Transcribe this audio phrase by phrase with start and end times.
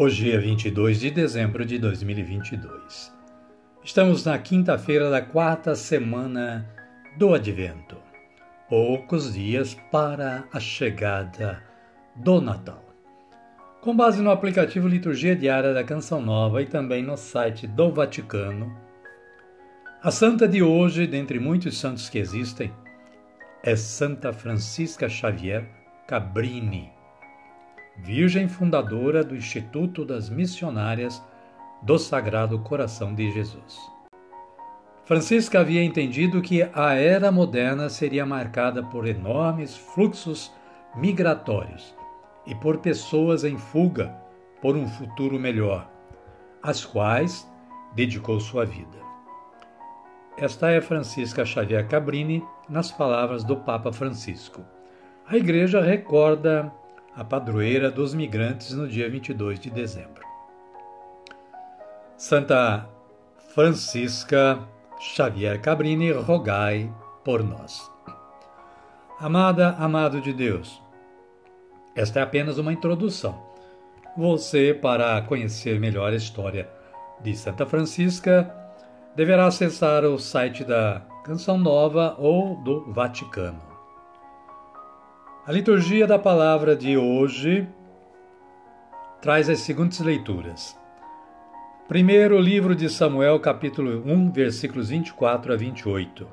[0.00, 3.12] Hoje é 22 de dezembro de 2022.
[3.82, 6.72] Estamos na quinta-feira da quarta semana
[7.16, 7.96] do Advento.
[8.68, 11.60] Poucos dias para a chegada
[12.14, 12.80] do Natal.
[13.80, 18.72] Com base no aplicativo Liturgia Diária da Canção Nova e também no site do Vaticano,
[20.00, 22.72] a santa de hoje, dentre muitos santos que existem,
[23.64, 25.68] é Santa Francisca Xavier
[26.06, 26.96] Cabrini
[27.98, 31.22] virgem fundadora do Instituto das Missionárias
[31.82, 33.78] do Sagrado Coração de Jesus.
[35.04, 40.52] Francisca havia entendido que a era moderna seria marcada por enormes fluxos
[40.94, 41.94] migratórios
[42.46, 44.14] e por pessoas em fuga
[44.60, 45.90] por um futuro melhor,
[46.62, 47.50] às quais
[47.94, 48.98] dedicou sua vida.
[50.36, 54.62] Esta é Francisca Xavier Cabrini, nas palavras do Papa Francisco.
[55.26, 56.72] A Igreja recorda
[57.18, 60.22] a padroeira dos migrantes no dia 22 de dezembro.
[62.16, 62.88] Santa
[63.52, 64.60] Francisca
[65.00, 66.88] Xavier Cabrini, rogai
[67.24, 67.90] por nós.
[69.18, 70.80] Amada, amado de Deus,
[71.92, 73.36] esta é apenas uma introdução.
[74.16, 76.70] Você, para conhecer melhor a história
[77.20, 78.48] de Santa Francisca,
[79.16, 83.67] deverá acessar o site da Canção Nova ou do Vaticano.
[85.48, 87.66] A liturgia da palavra de hoje
[89.22, 90.78] traz as seguintes leituras.
[91.88, 96.28] Primeiro livro de Samuel, capítulo 1, versículos 24 a 28.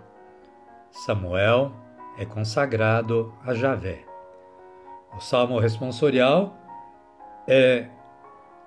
[0.91, 1.71] Samuel
[2.17, 4.03] é consagrado a Javé.
[5.15, 6.53] O salmo responsorial
[7.47, 7.87] é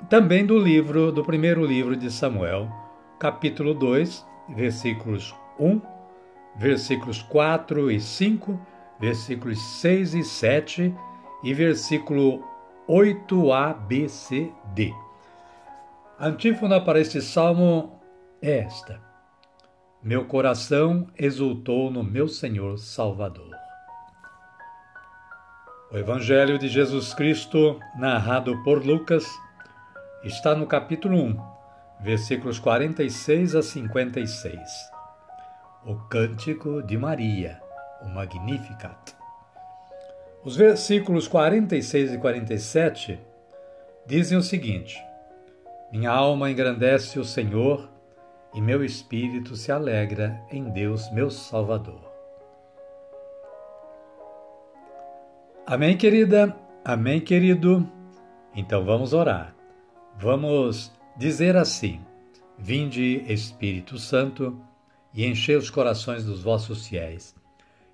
[0.08, 2.70] também do livro do primeiro livro de Samuel,
[3.18, 5.78] capítulo 2, versículos 1,
[6.56, 10.94] versículos 4 e 5 versículos 6 e 7
[11.42, 12.44] e versículo
[12.88, 14.94] 8a, b, c, d.
[16.18, 18.00] Antífona para este salmo
[18.42, 19.00] é esta:
[20.02, 23.54] Meu coração exultou no meu Senhor Salvador.
[25.92, 29.24] O Evangelho de Jesus Cristo, narrado por Lucas,
[30.22, 31.40] está no capítulo 1,
[32.00, 34.60] versículos 46 a 56.
[35.86, 37.67] O Cântico de Maria
[38.02, 39.16] o Magnificat.
[40.44, 43.20] Os versículos 46 e 47
[44.06, 44.96] dizem o seguinte:
[45.92, 47.88] Minha alma engrandece o Senhor
[48.54, 52.00] e meu espírito se alegra em Deus, meu Salvador.
[55.66, 56.56] Amém, querida?
[56.84, 57.86] Amém, querido?
[58.54, 59.54] Então vamos orar.
[60.18, 62.00] Vamos dizer assim:
[62.56, 64.58] Vinde, Espírito Santo,
[65.12, 67.37] e enchei os corações dos vossos fiéis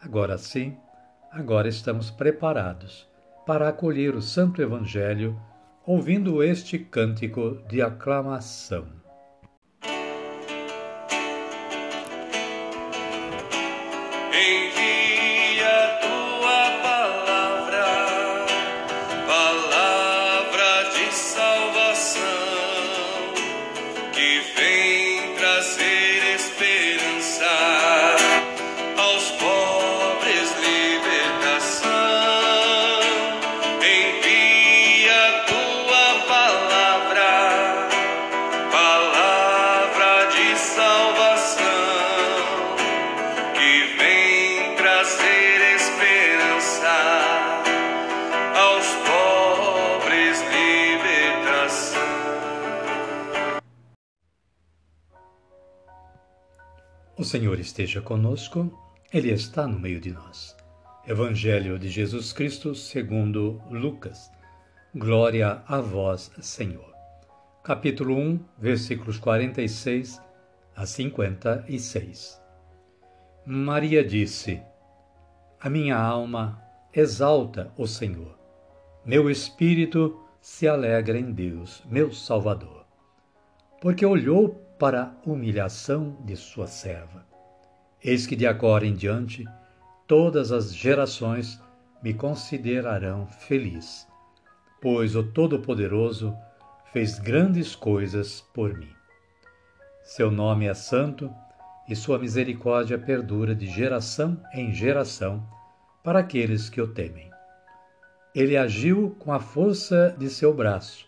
[0.00, 0.76] Agora sim,
[1.32, 3.08] agora estamos preparados
[3.44, 5.40] para acolher o Santo Evangelho
[5.84, 8.97] ouvindo este cântico de aclamação.
[57.18, 58.70] O Senhor esteja conosco,
[59.12, 60.56] Ele está no meio de nós.
[61.04, 64.30] Evangelho de Jesus Cristo segundo Lucas.
[64.94, 66.94] Glória a vós, Senhor.
[67.64, 70.22] Capítulo 1, versículos 46
[70.76, 72.40] a 56.
[73.44, 74.62] Maria disse:
[75.60, 76.62] A minha alma
[76.94, 78.38] exalta o Senhor.
[79.04, 82.86] Meu espírito se alegra em Deus, meu Salvador,
[83.80, 87.26] porque olhou para a humilhação de sua serva.
[88.02, 89.44] Eis que de agora em diante
[90.06, 91.60] todas as gerações
[92.00, 94.06] me considerarão feliz,
[94.80, 96.34] pois o Todo-Poderoso
[96.92, 98.92] fez grandes coisas por mim.
[100.04, 101.30] Seu nome é santo
[101.88, 105.44] e sua misericórdia perdura de geração em geração
[106.04, 107.28] para aqueles que o temem.
[108.34, 111.04] Ele agiu com a força de seu braço,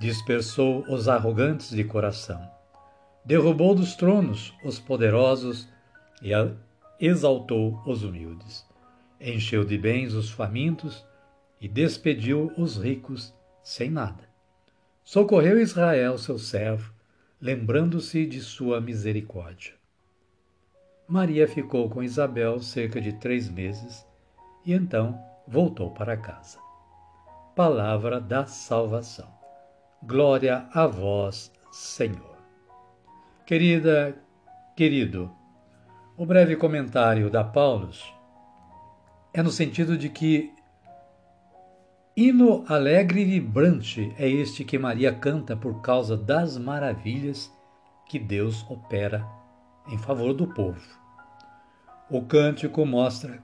[0.00, 2.55] dispersou os arrogantes de coração
[3.26, 5.68] derrubou dos tronos os poderosos
[6.22, 6.30] e
[7.00, 8.64] exaltou os humildes.
[9.20, 11.04] Encheu de bens os famintos
[11.60, 14.24] e despediu os ricos sem nada.
[15.02, 16.92] Socorreu Israel, seu servo,
[17.40, 19.74] lembrando-se de sua misericórdia.
[21.08, 24.06] Maria ficou com Isabel cerca de três meses
[24.64, 26.58] e então voltou para casa.
[27.54, 29.32] Palavra da salvação.
[30.02, 32.35] Glória a vós, Senhor.
[33.46, 34.20] Querida,
[34.74, 35.30] querido,
[36.16, 38.12] o breve comentário da Paulus
[39.32, 40.52] é no sentido de que
[42.16, 47.48] hino alegre e vibrante é este que Maria canta por causa das maravilhas
[48.08, 49.24] que Deus opera
[49.86, 50.82] em favor do povo.
[52.10, 53.40] O cântico mostra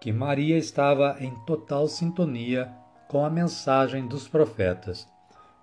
[0.00, 2.74] que Maria estava em total sintonia
[3.06, 5.06] com a mensagem dos profetas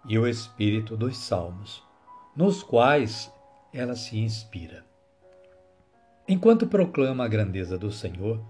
[0.08, 1.84] e o espírito dos salmos,
[2.38, 3.35] nos quais
[3.76, 4.86] ela se inspira.
[6.26, 8.42] Enquanto proclama a grandeza do Senhor,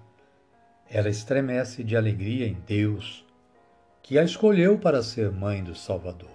[0.87, 3.25] ela estremece de alegria em Deus,
[4.03, 6.29] que a escolheu para ser mãe do Salvador.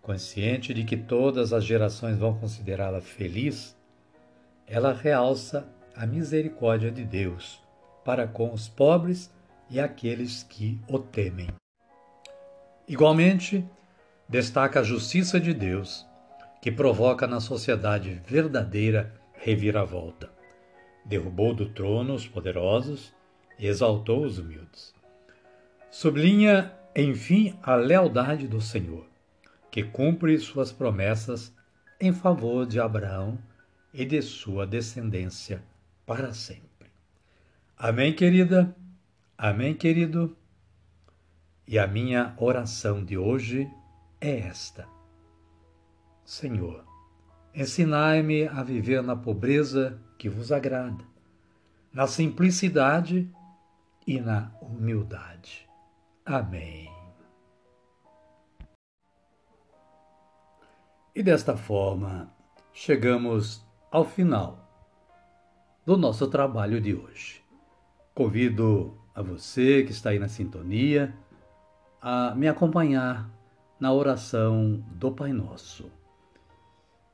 [0.00, 3.76] Consciente de que todas as gerações vão considerá-la feliz,
[4.66, 7.62] ela realça a misericórdia de Deus
[8.02, 9.30] para com os pobres
[9.68, 11.48] e aqueles que o temem.
[12.88, 13.62] Igualmente,
[14.26, 16.07] destaca a justiça de Deus
[16.60, 20.30] que provoca na sociedade verdadeira reviravolta.
[21.04, 23.14] Derrubou do trono os poderosos
[23.58, 24.92] e exaltou os humildes.
[25.90, 29.06] Sublinha, enfim, a lealdade do Senhor,
[29.70, 31.54] que cumpre suas promessas
[32.00, 33.38] em favor de Abraão
[33.94, 35.62] e de sua descendência
[36.04, 36.90] para sempre.
[37.76, 38.74] Amém, querida?
[39.36, 40.36] Amém, querido?
[41.66, 43.70] E a minha oração de hoje
[44.20, 44.97] é esta
[46.28, 46.84] Senhor,
[47.54, 51.02] ensinai-me a viver na pobreza que vos agrada,
[51.90, 53.32] na simplicidade
[54.06, 55.66] e na humildade.
[56.26, 56.92] Amém.
[61.14, 62.30] E desta forma,
[62.74, 64.68] chegamos ao final
[65.86, 67.42] do nosso trabalho de hoje.
[68.14, 71.16] Convido a você que está aí na sintonia
[72.02, 73.30] a me acompanhar
[73.80, 75.90] na oração do Pai Nosso.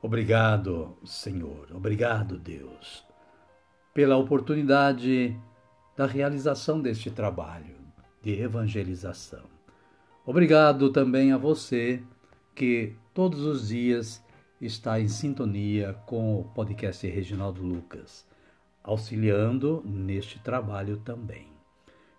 [0.00, 3.04] Obrigado, Senhor, obrigado, Deus,
[3.92, 5.36] pela oportunidade
[5.96, 7.74] da realização deste trabalho
[8.22, 9.42] de evangelização.
[10.24, 12.00] Obrigado também a você
[12.54, 14.24] que todos os dias
[14.60, 18.24] está em sintonia com o podcast Reginaldo Lucas,
[18.84, 21.48] auxiliando neste trabalho também.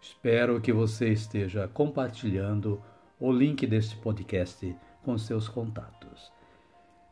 [0.02, 2.82] Espero que você esteja compartilhando
[3.18, 6.39] o link deste podcast com seus contatos.